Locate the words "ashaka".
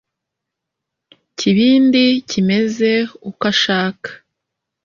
3.51-4.09